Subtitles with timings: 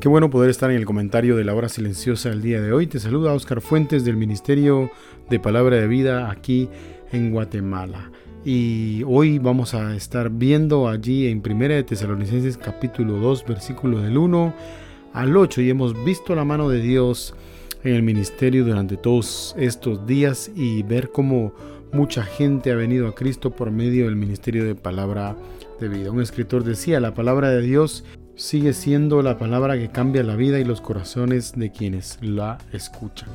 [0.00, 2.86] Qué bueno poder estar en el comentario de la hora silenciosa el día de hoy.
[2.86, 4.90] Te saluda Oscar Fuentes del Ministerio
[5.28, 6.70] de Palabra de Vida aquí
[7.12, 8.10] en Guatemala.
[8.42, 14.16] Y hoy vamos a estar viendo allí en 1 de Tesalonicenses capítulo 2 versículo del
[14.16, 14.54] 1
[15.12, 17.34] al 8 y hemos visto la mano de Dios
[17.84, 21.52] en el ministerio durante todos estos días y ver cómo
[21.92, 25.36] mucha gente ha venido a Cristo por medio del ministerio de palabra
[25.78, 26.10] de vida.
[26.10, 28.02] Un escritor decía, la palabra de Dios
[28.40, 33.28] sigue siendo la palabra que cambia la vida y los corazones de quienes la escuchan.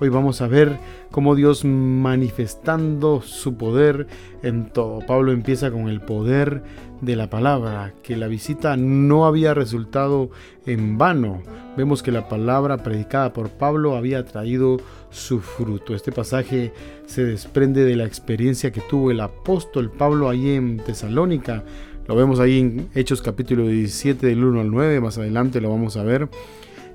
[0.00, 0.78] Hoy vamos a ver
[1.12, 4.08] cómo Dios manifestando su poder
[4.42, 4.98] en todo.
[5.06, 6.64] Pablo empieza con el poder
[7.00, 10.30] de la palabra, que la visita no había resultado
[10.66, 11.40] en vano.
[11.76, 14.78] Vemos que la palabra predicada por Pablo había traído
[15.10, 15.94] su fruto.
[15.94, 16.72] Este pasaje
[17.06, 21.62] se desprende de la experiencia que tuvo el apóstol Pablo allí en Tesalónica
[22.08, 25.98] lo vemos ahí en Hechos capítulo 17 del 1 al 9, más adelante lo vamos
[25.98, 26.30] a ver.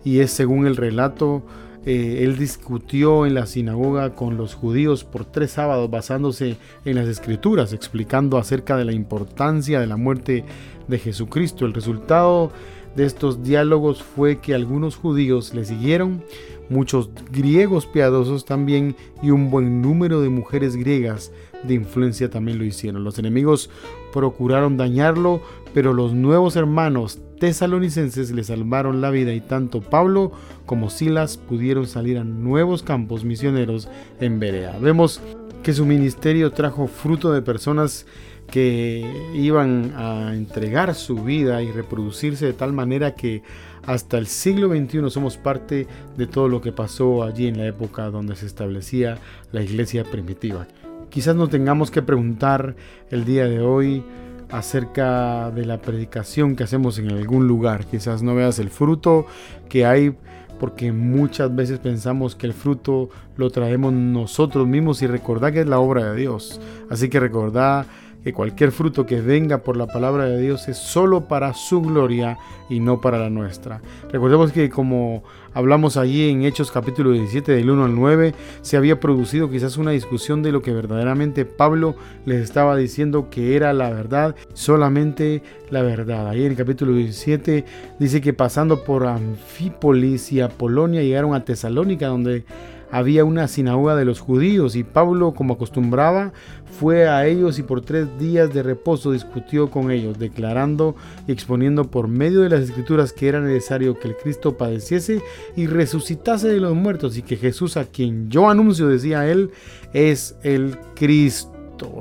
[0.03, 1.44] Y es según el relato,
[1.86, 7.08] eh, él discutió en la sinagoga con los judíos por tres sábados basándose en las
[7.08, 10.45] escrituras, explicando acerca de la importancia de la muerte
[10.88, 11.67] de Jesucristo.
[11.67, 12.52] El resultado
[12.95, 16.23] de estos diálogos fue que algunos judíos le siguieron,
[16.69, 21.31] muchos griegos piadosos también y un buen número de mujeres griegas
[21.63, 23.03] de influencia también lo hicieron.
[23.03, 23.69] Los enemigos
[24.12, 25.41] procuraron dañarlo,
[25.73, 30.31] pero los nuevos hermanos tesalonicenses le salvaron la vida y tanto Pablo
[30.66, 33.89] como Silas pudieron salir a nuevos campos misioneros
[34.19, 34.78] en Berea.
[34.79, 35.22] Vemos
[35.63, 38.06] que su ministerio trajo fruto de personas
[38.51, 43.41] que iban a entregar su vida y reproducirse de tal manera que
[43.85, 45.88] hasta el siglo XXI somos parte
[46.18, 49.18] de todo lo que pasó allí en la época donde se establecía
[49.51, 50.68] la iglesia primitiva.
[51.09, 52.75] Quizás no tengamos que preguntar
[53.09, 54.03] el día de hoy
[54.51, 57.85] acerca de la predicación que hacemos en algún lugar.
[57.85, 59.25] Quizás no veas el fruto
[59.69, 60.16] que hay
[60.59, 65.68] porque muchas veces pensamos que el fruto lo traemos nosotros mismos y recordad que es
[65.68, 66.59] la obra de Dios.
[66.90, 67.86] Así que recordad
[68.23, 72.38] que cualquier fruto que venga por la palabra de Dios es solo para su gloria
[72.69, 73.81] y no para la nuestra.
[74.11, 75.23] Recordemos que como
[75.53, 79.91] hablamos allí en Hechos capítulo 17 del 1 al 9, se había producido quizás una
[79.91, 81.95] discusión de lo que verdaderamente Pablo
[82.25, 86.29] les estaba diciendo que era la verdad, solamente la verdad.
[86.29, 87.66] Ahí en el capítulo 17
[88.00, 92.45] dice que pasando por Anfípolis y Apolonia llegaron a Tesalónica donde
[92.94, 96.31] había una sinagoga de los judíos y Pablo, como acostumbraba,
[96.80, 100.96] fue a ellos y por tres días de reposo discutió con ellos, declarando
[101.28, 105.24] y exponiendo por medio de las escrituras que era necesario que el Cristo padeciese
[105.56, 109.50] y resucitase de los muertos y que Jesús a quien yo anuncio, decía él,
[109.94, 111.53] es el Cristo.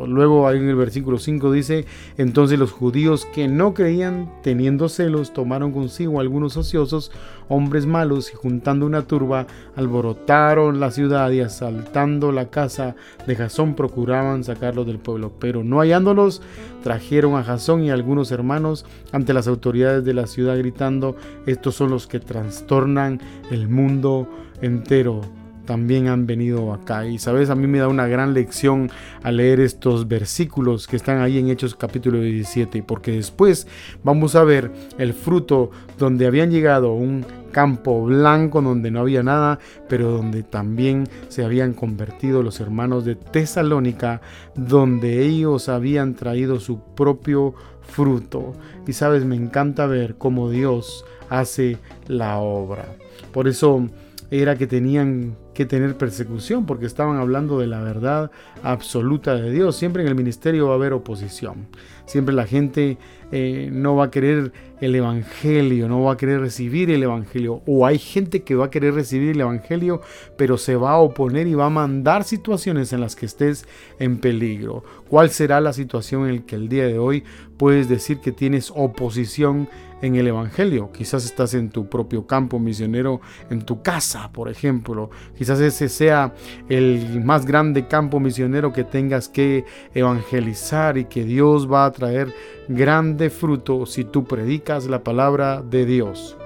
[0.06, 5.72] Luego en el versículo 5 dice, entonces los judíos que no creían, teniendo celos, tomaron
[5.72, 7.10] consigo algunos ociosos,
[7.48, 12.96] hombres malos, y juntando una turba, alborotaron la ciudad y asaltando la casa
[13.26, 15.32] de Jasón procuraban sacarlos del pueblo.
[15.38, 16.42] Pero no hallándolos,
[16.82, 21.16] trajeron a Jasón y a algunos hermanos ante las autoridades de la ciudad gritando,
[21.46, 24.28] estos son los que trastornan el mundo
[24.60, 25.22] entero
[25.64, 27.06] también han venido acá.
[27.06, 28.90] Y sabes, a mí me da una gran lección
[29.22, 33.66] al leer estos versículos que están ahí en Hechos capítulo 17, porque después
[34.02, 39.58] vamos a ver el fruto donde habían llegado un campo blanco donde no había nada,
[39.88, 44.20] pero donde también se habían convertido los hermanos de Tesalónica,
[44.54, 48.52] donde ellos habían traído su propio fruto.
[48.86, 51.78] Y sabes, me encanta ver cómo Dios hace
[52.08, 52.96] la obra.
[53.32, 53.86] Por eso
[54.30, 58.30] era que tenían que tener persecución porque estaban hablando de la verdad
[58.62, 59.76] absoluta de Dios.
[59.76, 61.66] Siempre en el ministerio va a haber oposición.
[62.06, 62.98] Siempre la gente
[63.30, 64.52] eh, no va a querer
[64.82, 67.62] el Evangelio, no va a querer recibir el Evangelio.
[67.66, 70.02] O hay gente que va a querer recibir el Evangelio,
[70.36, 73.66] pero se va a oponer y va a mandar situaciones en las que estés
[73.98, 74.82] en peligro.
[75.08, 77.22] ¿Cuál será la situación en la que el día de hoy
[77.56, 79.68] puedes decir que tienes oposición
[80.02, 80.90] en el Evangelio?
[80.90, 83.20] Quizás estás en tu propio campo misionero,
[83.50, 85.10] en tu casa, por ejemplo.
[85.38, 86.34] Quizás ese sea
[86.68, 89.64] el más grande campo misionero que tengas que
[89.94, 92.34] evangelizar y que Dios va a traer
[92.68, 96.36] grande fruto si tú predicas la palabra de Dios.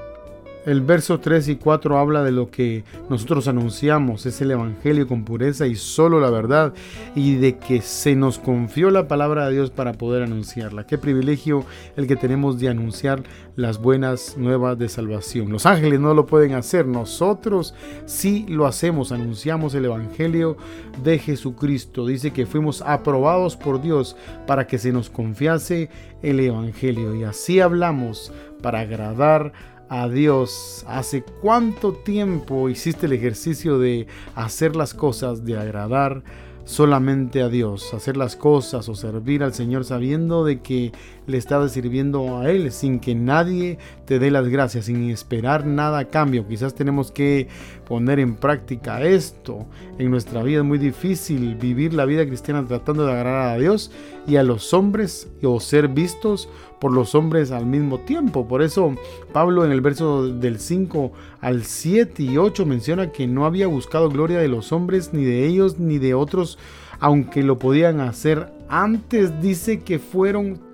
[0.67, 5.25] El verso 3 y 4 habla de lo que nosotros anunciamos, es el Evangelio con
[5.25, 6.75] pureza y solo la verdad,
[7.15, 10.85] y de que se nos confió la palabra de Dios para poder anunciarla.
[10.85, 11.65] Qué privilegio
[11.97, 13.23] el que tenemos de anunciar
[13.55, 15.53] las buenas nuevas de salvación.
[15.53, 17.73] Los ángeles no lo pueden hacer, nosotros
[18.05, 20.57] sí lo hacemos, anunciamos el Evangelio
[21.05, 22.05] de Jesucristo.
[22.07, 24.17] Dice que fuimos aprobados por Dios
[24.49, 25.91] para que se nos confiase
[26.23, 29.53] el Evangelio, y así hablamos para agradar
[29.89, 30.85] a a Dios.
[30.89, 36.23] ¿Hace cuánto tiempo hiciste el ejercicio de hacer las cosas, de agradar
[36.65, 37.95] solamente a Dios?
[37.95, 40.93] Hacer las cosas o servir al Señor sabiendo de que
[41.27, 45.99] le estás sirviendo a Él sin que nadie te dé las gracias, sin esperar nada
[45.99, 46.47] a cambio.
[46.47, 47.49] Quizás tenemos que
[47.87, 49.67] poner en práctica esto
[49.99, 50.59] en nuestra vida.
[50.59, 53.91] Es muy difícil vivir la vida cristiana tratando de agradar a Dios
[54.27, 56.49] y a los hombres o ser vistos
[56.81, 58.47] por los hombres al mismo tiempo.
[58.47, 58.95] Por eso
[59.33, 64.09] Pablo en el verso del 5 al 7 y 8 menciona que no había buscado
[64.11, 66.59] gloria de los hombres, ni de ellos, ni de otros,
[67.01, 68.53] aunque lo podían hacer.
[68.69, 70.66] Antes dice que fueron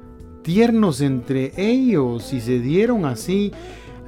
[0.42, 3.52] tiernos entre ellos y se dieron así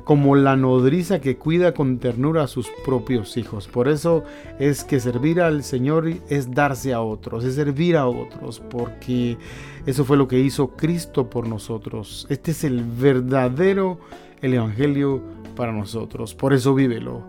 [0.05, 3.69] como la nodriza que cuida con ternura a sus propios hijos.
[3.69, 4.23] Por eso
[4.59, 9.39] es que servir al Señor es darse a otros, es servir a otros, porque
[9.87, 12.27] eso fue lo que hizo Cristo por nosotros.
[12.29, 13.99] Este es el verdadero
[14.43, 15.23] el Evangelio
[15.57, 16.35] para nosotros.
[16.35, 17.23] Por eso vívelo.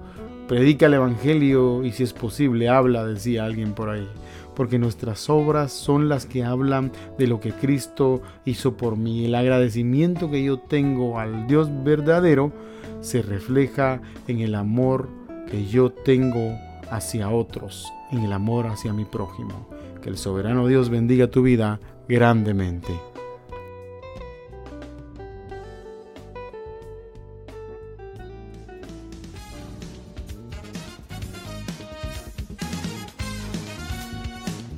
[0.50, 4.08] Predica el Evangelio y si es posible, habla, decía alguien por ahí
[4.56, 9.26] porque nuestras obras son las que hablan de lo que Cristo hizo por mí.
[9.26, 12.52] El agradecimiento que yo tengo al Dios verdadero
[13.02, 15.10] se refleja en el amor
[15.50, 16.58] que yo tengo
[16.90, 19.68] hacia otros, en el amor hacia mi prójimo.
[20.02, 22.94] Que el soberano Dios bendiga tu vida grandemente.